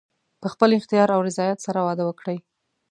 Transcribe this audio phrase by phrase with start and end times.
[0.41, 2.37] په خپل اختیار او رضایت سره واده وکړي.